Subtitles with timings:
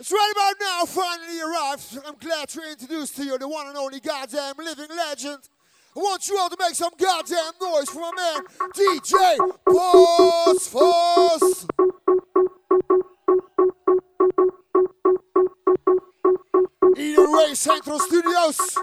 [0.00, 1.98] It's right about now, finally arrived.
[2.06, 5.48] I'm glad to introduce to you the one and only goddamn living legend.
[5.96, 8.44] I want you all to make some goddamn noise for my man,
[8.76, 11.66] DJ Buzz Fuzz.
[16.96, 18.78] Eden Rave Central Studios.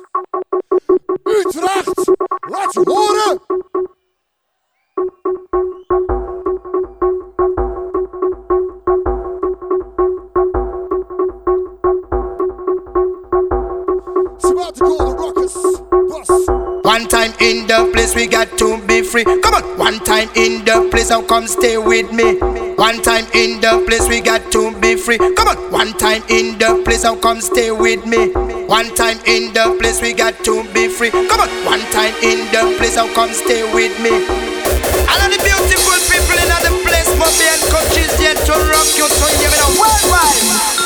[1.23, 1.95] Utrecht,
[2.73, 3.44] je horen.
[18.15, 19.23] We got to be free.
[19.25, 22.39] Come on, one time in the place, how come stay with me?
[22.75, 25.17] One time in the place we got to be free.
[25.17, 28.31] Come on, one time in the place, how come stay with me?
[28.67, 31.11] One time in the place we got to be free.
[31.11, 34.23] Come on, one time in the place, how come stay with me?
[35.11, 39.27] All of the beautiful people in the place be countries yet to rock you, so
[39.43, 40.84] you know worldwide.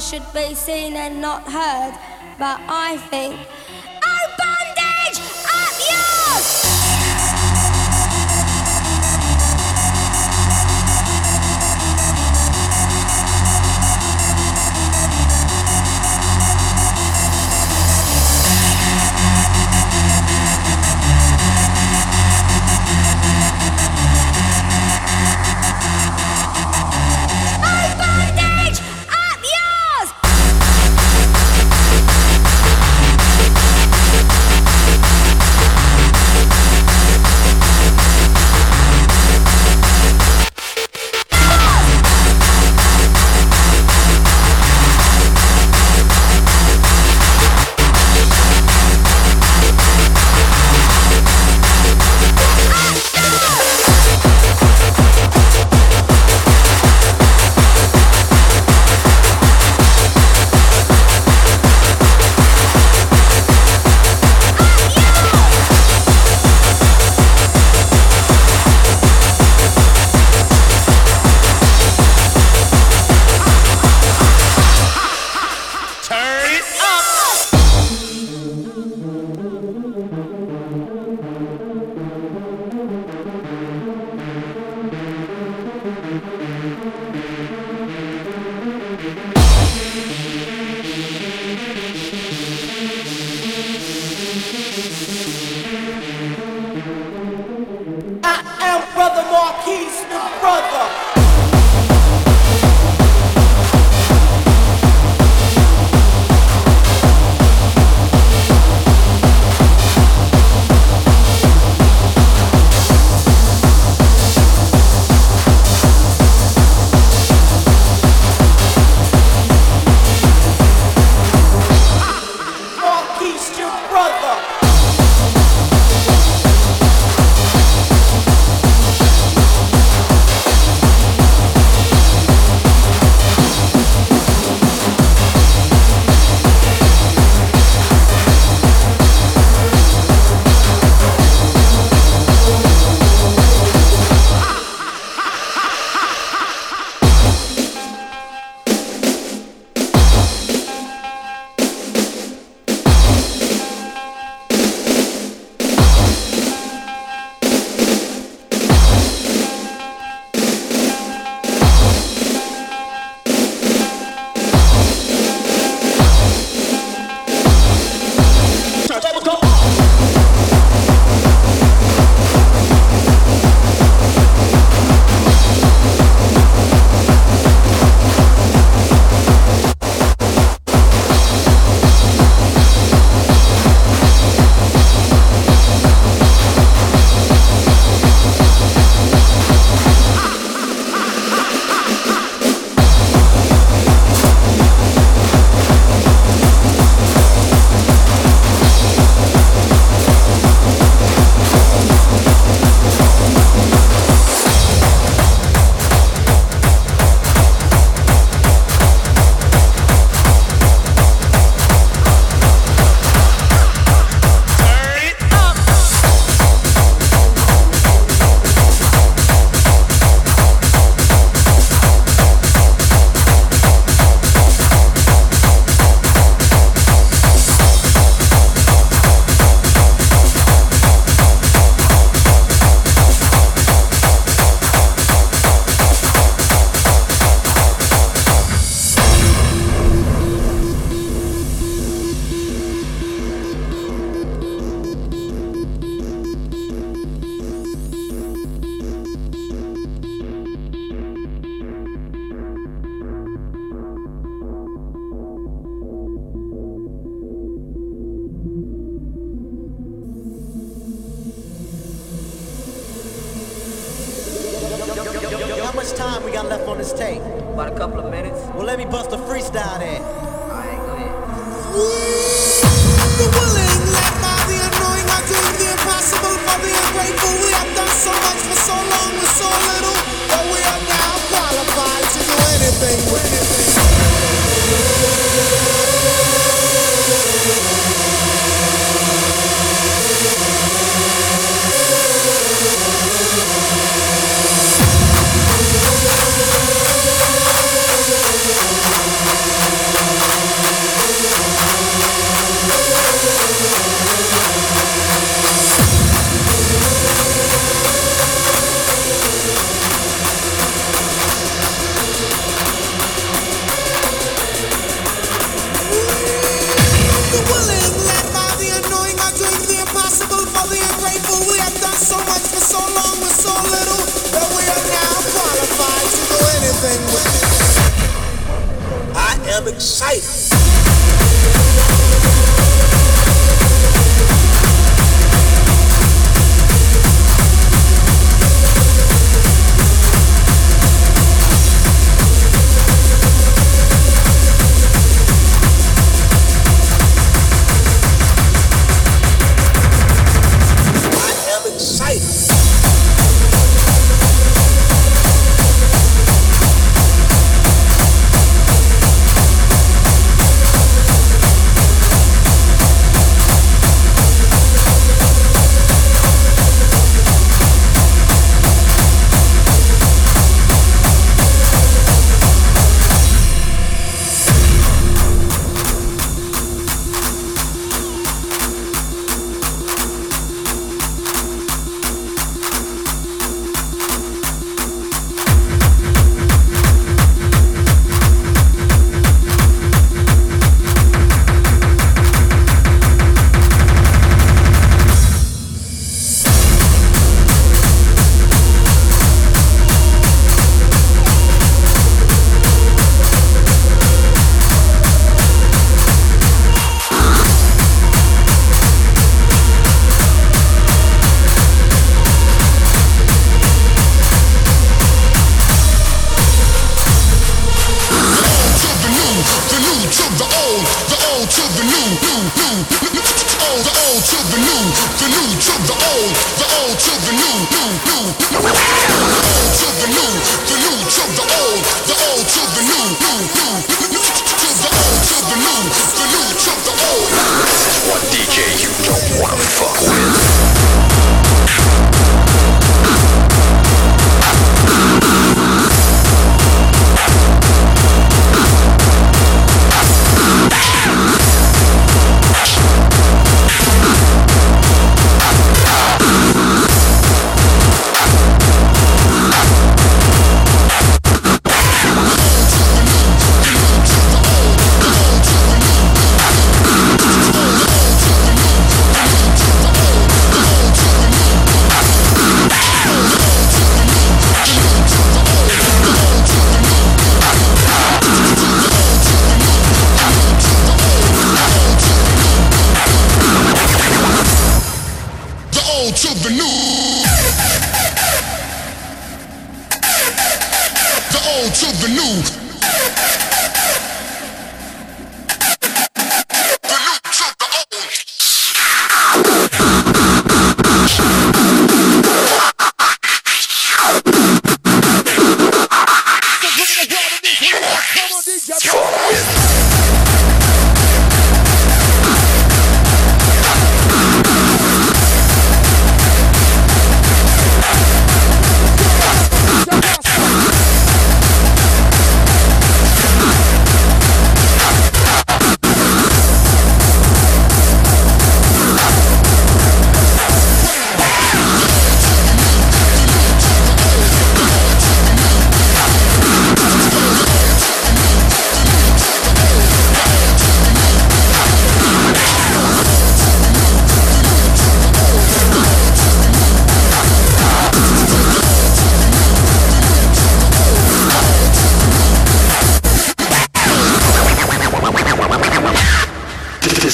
[0.00, 1.94] Should be seen and not heard,
[2.38, 3.36] but I think.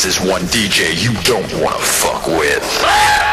[0.03, 3.30] This is one DJ you don't wanna fuck with.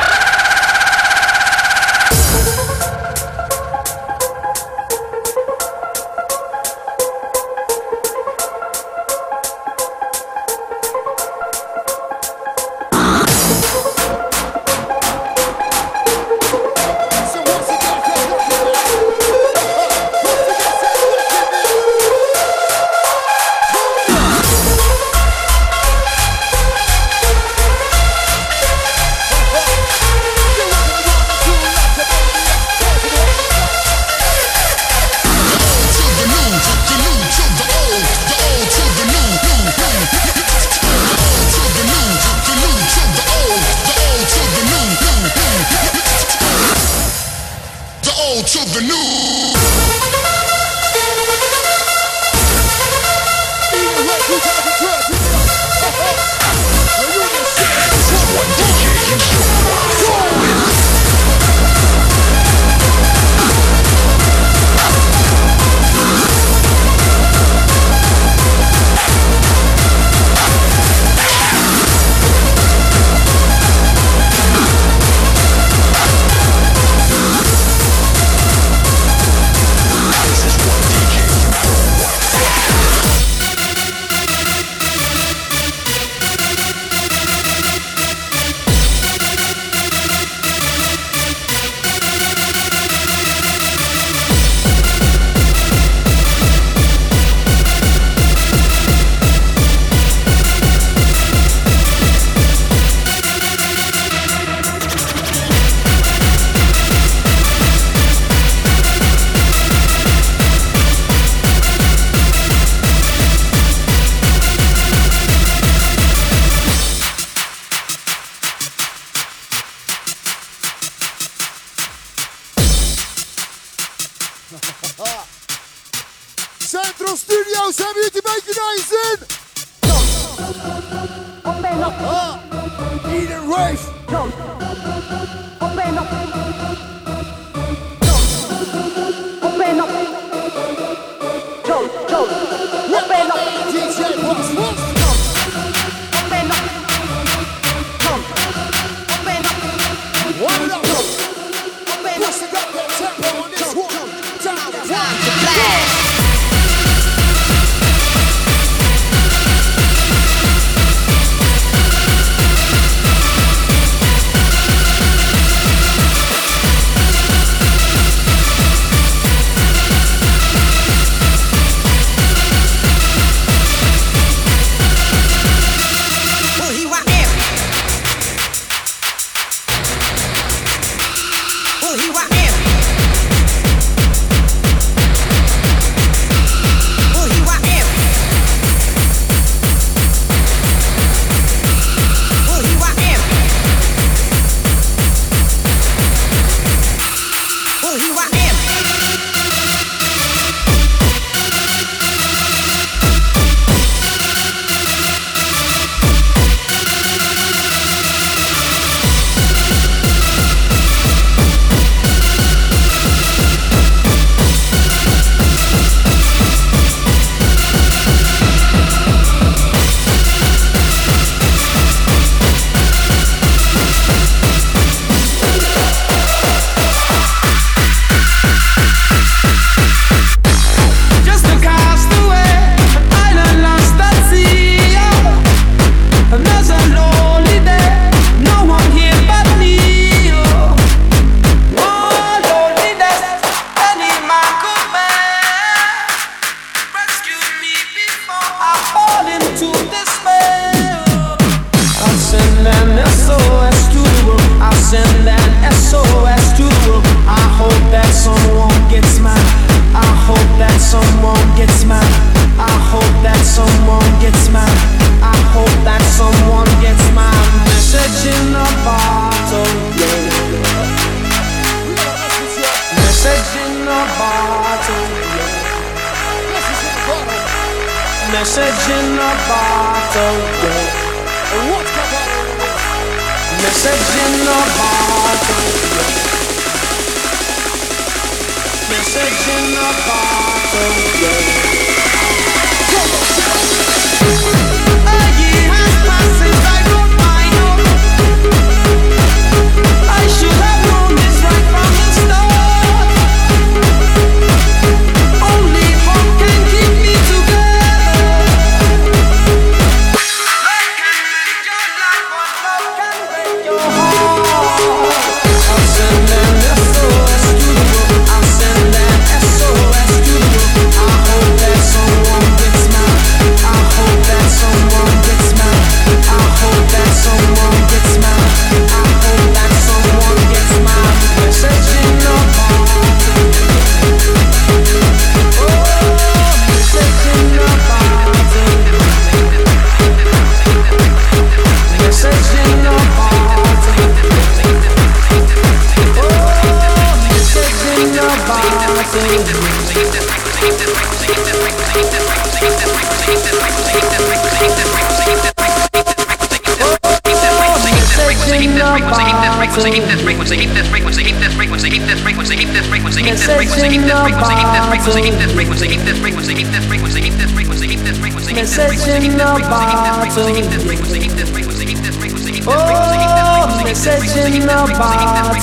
[372.69, 375.55] Oh, message in a bottle.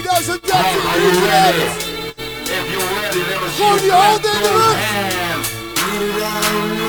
[0.00, 0.28] ladies.
[0.28, 1.66] Are you ready?
[2.44, 3.62] If you're ready, let me see.
[3.62, 4.26] Hold your hands.
[4.26, 4.50] in the
[6.76, 6.81] room.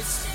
[0.00, 0.27] Shit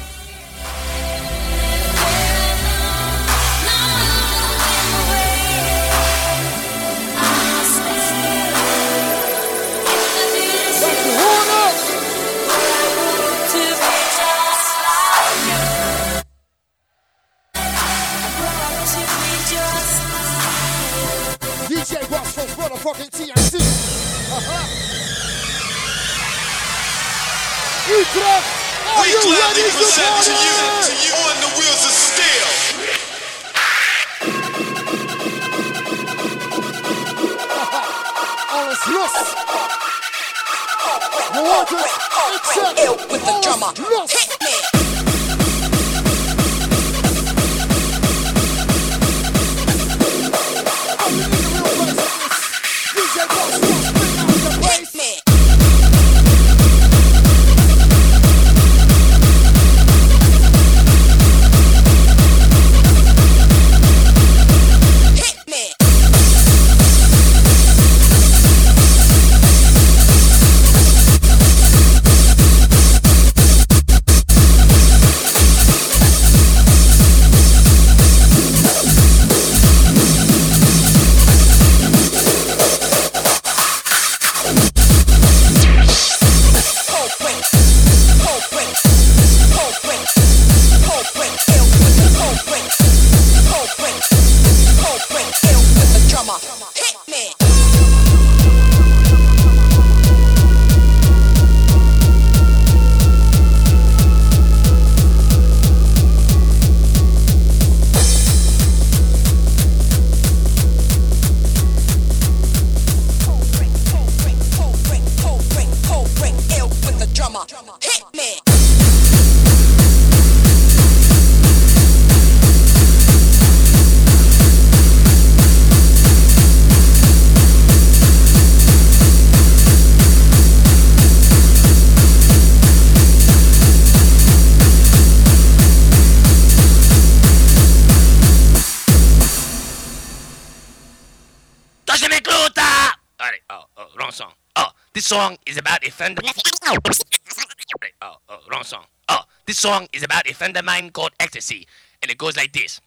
[148.02, 148.86] oh, oh, wrong song.
[149.10, 151.68] Oh, this song is about a friend of mine called Ecstasy,
[152.02, 152.80] and it goes like this.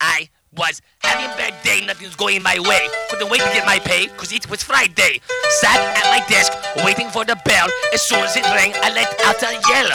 [0.00, 2.88] I was having a bad day, nothing's going my way.
[3.10, 5.20] Couldn't wait to get my pay, cause it was Friday.
[5.60, 6.52] Sat at my desk,
[6.84, 7.68] waiting for the bell.
[7.92, 9.90] As soon as it rang, I let out a yell.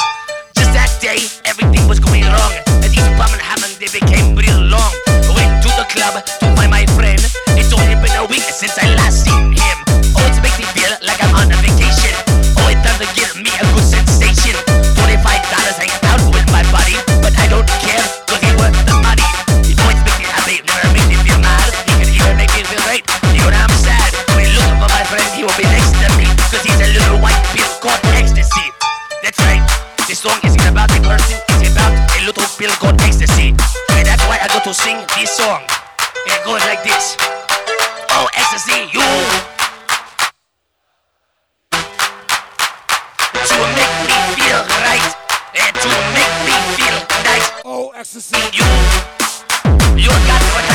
[0.56, 2.54] Just that day, everything was going wrong.
[3.00, 4.92] These bum and hammond, they became real long.
[5.32, 7.22] Went to the club to find my friend.
[7.56, 9.78] It's only been a week since I last seen him.
[10.18, 12.29] Oh, it makes me feel like I'm on a vacation.
[13.00, 14.60] It does give me a good sensation.
[15.00, 18.92] Twenty-five dollars hanging out with my buddy, but I don't care, cause he worth the
[19.00, 19.24] money.
[19.64, 21.64] It always makes me happy, never makes me feel mad.
[21.88, 23.08] He can even make me feel great.
[23.32, 24.12] Even I'm sad.
[24.36, 27.24] When looking for my friend, he will be next to me, cause he's a little
[27.24, 28.68] white pill called ecstasy.
[29.24, 29.64] That's right.
[30.04, 33.56] This song isn't about a person, it's about a little pill called ecstasy.
[33.96, 35.64] And that's why I got to sing this song.
[36.28, 37.16] It goes like this.
[38.12, 39.08] Oh, ecstasy, you.
[45.62, 47.52] And to make me feel nice.
[47.66, 48.38] Oh, ecstasy.
[48.54, 48.66] You.
[49.96, 50.69] You got what